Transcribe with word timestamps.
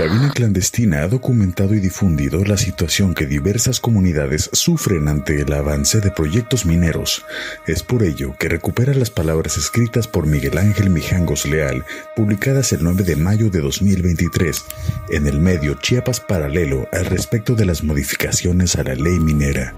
Cabina 0.00 0.30
Clandestina 0.30 1.02
ha 1.02 1.08
documentado 1.08 1.74
y 1.74 1.78
difundido 1.78 2.42
la 2.42 2.56
situación 2.56 3.12
que 3.12 3.26
diversas 3.26 3.80
comunidades 3.80 4.48
sufren 4.54 5.08
ante 5.08 5.42
el 5.42 5.52
avance 5.52 6.00
de 6.00 6.10
proyectos 6.10 6.64
mineros. 6.64 7.22
Es 7.66 7.82
por 7.82 8.02
ello 8.02 8.34
que 8.38 8.48
recupera 8.48 8.94
las 8.94 9.10
palabras 9.10 9.58
escritas 9.58 10.08
por 10.08 10.26
Miguel 10.26 10.56
Ángel 10.56 10.88
Mijangos 10.88 11.44
Leal, 11.44 11.84
publicadas 12.16 12.72
el 12.72 12.82
9 12.82 13.02
de 13.02 13.16
mayo 13.16 13.50
de 13.50 13.60
2023 13.60 14.64
en 15.10 15.26
el 15.26 15.38
medio 15.38 15.74
Chiapas 15.74 16.20
Paralelo 16.20 16.88
al 16.92 17.04
respecto 17.04 17.54
de 17.54 17.66
las 17.66 17.84
modificaciones 17.84 18.76
a 18.76 18.84
la 18.84 18.94
ley 18.94 19.20
minera. 19.20 19.74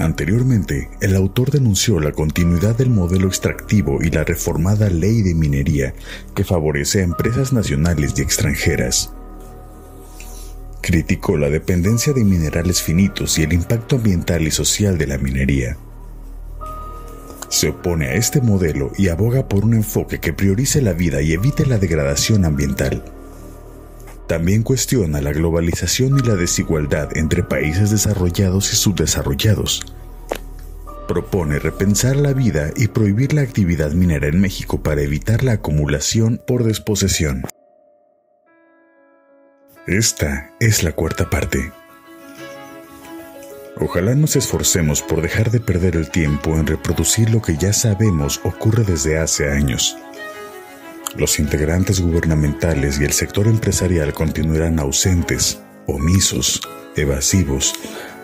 Anteriormente, 0.00 0.88
el 1.02 1.14
autor 1.14 1.50
denunció 1.50 2.00
la 2.00 2.12
continuidad 2.12 2.74
del 2.74 2.88
modelo 2.88 3.28
extractivo 3.28 4.02
y 4.02 4.08
la 4.08 4.24
reformada 4.24 4.88
ley 4.88 5.20
de 5.20 5.34
minería 5.34 5.92
que 6.34 6.42
favorece 6.42 7.00
a 7.00 7.04
empresas 7.04 7.52
nacionales 7.52 8.14
y 8.16 8.22
extranjeras. 8.22 9.12
Criticó 10.80 11.36
la 11.36 11.50
dependencia 11.50 12.14
de 12.14 12.24
minerales 12.24 12.80
finitos 12.80 13.38
y 13.38 13.42
el 13.42 13.52
impacto 13.52 13.96
ambiental 13.96 14.46
y 14.46 14.50
social 14.50 14.96
de 14.96 15.06
la 15.06 15.18
minería. 15.18 15.76
Se 17.50 17.68
opone 17.68 18.06
a 18.06 18.14
este 18.14 18.40
modelo 18.40 18.92
y 18.96 19.08
aboga 19.08 19.48
por 19.48 19.66
un 19.66 19.74
enfoque 19.74 20.18
que 20.18 20.32
priorice 20.32 20.80
la 20.80 20.94
vida 20.94 21.20
y 21.20 21.34
evite 21.34 21.66
la 21.66 21.76
degradación 21.76 22.46
ambiental. 22.46 23.04
También 24.30 24.62
cuestiona 24.62 25.20
la 25.20 25.32
globalización 25.32 26.16
y 26.16 26.22
la 26.22 26.36
desigualdad 26.36 27.16
entre 27.16 27.42
países 27.42 27.90
desarrollados 27.90 28.72
y 28.72 28.76
subdesarrollados. 28.76 29.82
Propone 31.10 31.58
repensar 31.58 32.14
la 32.14 32.32
vida 32.32 32.70
y 32.76 32.86
prohibir 32.86 33.32
la 33.32 33.40
actividad 33.40 33.90
minera 33.90 34.28
en 34.28 34.40
México 34.40 34.80
para 34.80 35.02
evitar 35.02 35.42
la 35.42 35.54
acumulación 35.54 36.40
por 36.46 36.62
desposesión. 36.62 37.42
Esta 39.88 40.52
es 40.60 40.84
la 40.84 40.92
cuarta 40.92 41.28
parte. 41.28 41.72
Ojalá 43.80 44.14
nos 44.14 44.36
esforcemos 44.36 45.02
por 45.02 45.20
dejar 45.20 45.50
de 45.50 45.58
perder 45.58 45.96
el 45.96 46.12
tiempo 46.12 46.56
en 46.56 46.68
reproducir 46.68 47.30
lo 47.30 47.42
que 47.42 47.56
ya 47.56 47.72
sabemos 47.72 48.40
ocurre 48.44 48.84
desde 48.84 49.18
hace 49.18 49.50
años. 49.50 49.96
Los 51.16 51.40
integrantes 51.40 52.00
gubernamentales 52.00 53.00
y 53.00 53.04
el 53.04 53.12
sector 53.14 53.48
empresarial 53.48 54.14
continuarán 54.14 54.78
ausentes, 54.78 55.60
omisos, 55.88 56.60
evasivos, 56.94 57.74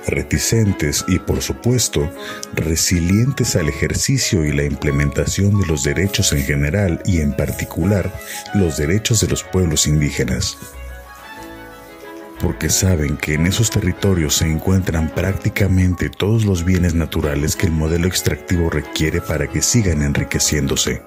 reticentes 0.06 1.04
y 1.08 1.18
por 1.18 1.42
supuesto 1.42 2.10
resilientes 2.54 3.56
al 3.56 3.68
ejercicio 3.68 4.44
y 4.44 4.52
la 4.52 4.64
implementación 4.64 5.58
de 5.60 5.66
los 5.66 5.82
derechos 5.82 6.32
en 6.32 6.42
general 6.42 7.02
y 7.04 7.20
en 7.20 7.32
particular 7.32 8.12
los 8.54 8.76
derechos 8.76 9.20
de 9.20 9.28
los 9.28 9.42
pueblos 9.42 9.86
indígenas. 9.86 10.56
Porque 12.40 12.68
saben 12.68 13.16
que 13.16 13.34
en 13.34 13.46
esos 13.46 13.70
territorios 13.70 14.36
se 14.36 14.46
encuentran 14.46 15.08
prácticamente 15.14 16.10
todos 16.10 16.44
los 16.44 16.64
bienes 16.64 16.94
naturales 16.94 17.56
que 17.56 17.66
el 17.66 17.72
modelo 17.72 18.06
extractivo 18.06 18.68
requiere 18.68 19.20
para 19.20 19.46
que 19.46 19.62
sigan 19.62 20.02
enriqueciéndose. 20.02 21.02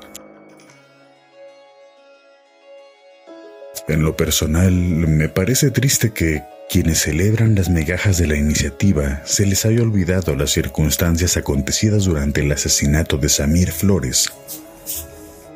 En 3.87 4.03
lo 4.03 4.15
personal, 4.15 4.71
me 4.71 5.29
parece 5.29 5.71
triste 5.71 6.11
que 6.11 6.43
quienes 6.69 6.99
celebran 6.99 7.55
las 7.55 7.67
migajas 7.67 8.19
de 8.19 8.27
la 8.27 8.35
iniciativa 8.35 9.23
se 9.25 9.47
les 9.47 9.65
haya 9.65 9.81
olvidado 9.81 10.35
las 10.35 10.51
circunstancias 10.51 11.35
acontecidas 11.35 12.05
durante 12.05 12.41
el 12.41 12.51
asesinato 12.51 13.17
de 13.17 13.27
Samir 13.27 13.71
Flores, 13.71 14.31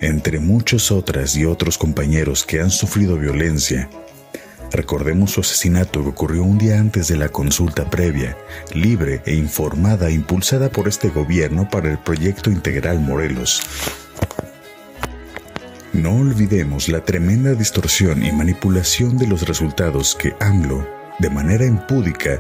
entre 0.01 0.39
muchas 0.39 0.91
otras 0.91 1.35
y 1.35 1.45
otros 1.45 1.77
compañeros 1.77 2.43
que 2.43 2.61
han 2.61 2.71
sufrido 2.71 3.15
violencia. 3.17 3.91
Recordemos 4.71 5.29
su 5.29 5.41
asesinato 5.41 6.01
que 6.01 6.09
ocurrió 6.09 6.41
un 6.41 6.57
día 6.57 6.79
antes 6.79 7.09
de 7.09 7.17
la 7.17 7.29
consulta 7.29 7.87
previa, 7.91 8.35
libre 8.73 9.21
e 9.27 9.35
informada 9.35 10.09
impulsada 10.09 10.69
por 10.69 10.87
este 10.87 11.09
gobierno 11.09 11.69
para 11.69 11.91
el 11.91 11.99
proyecto 11.99 12.49
integral 12.49 12.99
Morelos. 12.99 13.61
No 15.93 16.15
olvidemos 16.15 16.89
la 16.89 17.05
tremenda 17.05 17.53
distorsión 17.53 18.25
y 18.25 18.31
manipulación 18.31 19.19
de 19.19 19.27
los 19.27 19.47
resultados 19.47 20.15
que 20.15 20.33
AMLO, 20.39 21.02
de 21.19 21.29
manera 21.29 21.65
impúdica, 21.65 22.39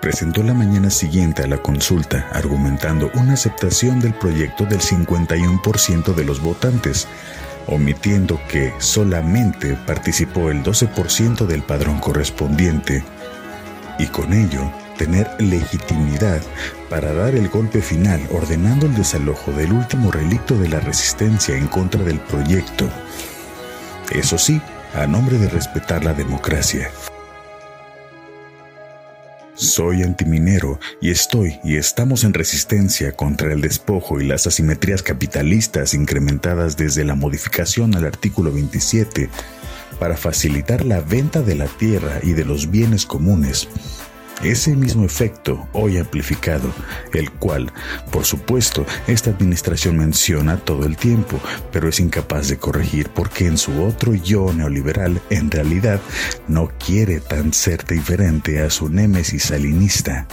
presentó 0.00 0.42
la 0.42 0.54
mañana 0.54 0.90
siguiente 0.90 1.42
a 1.42 1.46
la 1.46 1.58
consulta 1.58 2.28
argumentando 2.32 3.10
una 3.14 3.32
aceptación 3.32 4.00
del 4.00 4.14
proyecto 4.14 4.64
del 4.64 4.80
51% 4.80 6.14
de 6.14 6.24
los 6.24 6.40
votantes, 6.40 7.08
omitiendo 7.66 8.40
que 8.48 8.72
solamente 8.78 9.76
participó 9.86 10.50
el 10.50 10.62
12% 10.62 11.46
del 11.46 11.62
padrón 11.62 11.98
correspondiente, 11.98 13.02
y 13.98 14.06
con 14.06 14.32
ello 14.32 14.70
tener 14.96 15.28
legitimidad 15.40 16.40
para 16.88 17.12
dar 17.12 17.34
el 17.34 17.48
golpe 17.48 17.82
final 17.82 18.20
ordenando 18.30 18.86
el 18.86 18.94
desalojo 18.94 19.52
del 19.52 19.72
último 19.72 20.10
relicto 20.10 20.56
de 20.56 20.68
la 20.68 20.80
resistencia 20.80 21.56
en 21.56 21.66
contra 21.66 22.02
del 22.02 22.20
proyecto. 22.20 22.88
Eso 24.12 24.38
sí, 24.38 24.60
a 24.94 25.06
nombre 25.06 25.38
de 25.38 25.48
respetar 25.48 26.04
la 26.04 26.14
democracia. 26.14 26.90
Soy 29.56 30.02
antiminero 30.02 30.78
y 31.00 31.10
estoy 31.10 31.58
y 31.64 31.76
estamos 31.76 32.24
en 32.24 32.34
resistencia 32.34 33.12
contra 33.12 33.54
el 33.54 33.62
despojo 33.62 34.20
y 34.20 34.26
las 34.26 34.46
asimetrías 34.46 35.02
capitalistas 35.02 35.94
incrementadas 35.94 36.76
desde 36.76 37.04
la 37.04 37.14
modificación 37.14 37.96
al 37.96 38.04
artículo 38.04 38.52
27 38.52 39.30
para 39.98 40.18
facilitar 40.18 40.84
la 40.84 41.00
venta 41.00 41.40
de 41.40 41.54
la 41.54 41.68
tierra 41.68 42.20
y 42.22 42.32
de 42.32 42.44
los 42.44 42.70
bienes 42.70 43.06
comunes 43.06 43.66
ese 44.42 44.76
mismo 44.76 45.04
efecto 45.04 45.68
hoy 45.72 45.98
amplificado, 45.98 46.70
el 47.12 47.30
cual, 47.30 47.72
por 48.10 48.24
supuesto, 48.24 48.86
esta 49.06 49.30
administración 49.30 49.96
menciona 49.96 50.56
todo 50.58 50.86
el 50.86 50.96
tiempo, 50.96 51.40
pero 51.72 51.88
es 51.88 52.00
incapaz 52.00 52.48
de 52.48 52.58
corregir 52.58 53.08
porque 53.10 53.46
en 53.46 53.58
su 53.58 53.82
otro 53.82 54.14
yo 54.14 54.52
neoliberal 54.52 55.20
en 55.30 55.50
realidad 55.50 56.00
no 56.48 56.70
quiere 56.84 57.20
tan 57.20 57.52
ser 57.52 57.84
diferente 57.84 58.60
a 58.60 58.70
su 58.70 58.88
némesis 58.88 59.44
salinista. 59.44 60.26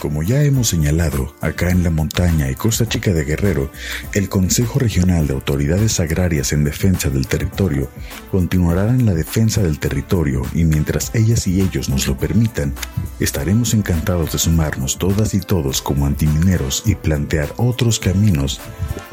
Como 0.00 0.22
ya 0.22 0.42
hemos 0.44 0.68
señalado, 0.68 1.34
acá 1.40 1.70
en 1.70 1.82
la 1.82 1.90
montaña 1.90 2.48
y 2.48 2.54
Costa 2.54 2.86
Chica 2.86 3.12
de 3.12 3.24
Guerrero, 3.24 3.70
el 4.14 4.28
Consejo 4.28 4.78
Regional 4.78 5.26
de 5.26 5.34
Autoridades 5.34 5.98
Agrarias 5.98 6.52
en 6.52 6.62
Defensa 6.62 7.10
del 7.10 7.26
Territorio 7.26 7.90
continuará 8.30 8.90
en 8.90 9.06
la 9.06 9.14
defensa 9.14 9.60
del 9.60 9.80
territorio 9.80 10.42
y 10.54 10.64
mientras 10.64 11.14
ellas 11.14 11.46
y 11.48 11.60
ellos 11.60 11.88
nos 11.88 12.06
lo 12.06 12.16
permitan, 12.16 12.74
estaremos 13.18 13.74
encantados 13.74 14.32
de 14.32 14.38
sumarnos 14.38 14.98
todas 14.98 15.34
y 15.34 15.40
todos 15.40 15.82
como 15.82 16.06
antimineros 16.06 16.84
y 16.86 16.94
plantear 16.94 17.52
otros 17.56 17.98
caminos 17.98 18.60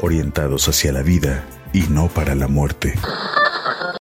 orientados 0.00 0.68
hacia 0.68 0.92
la 0.92 1.02
vida 1.02 1.44
y 1.72 1.80
no 1.82 2.08
para 2.08 2.34
la 2.34 2.46
muerte. 2.46 2.94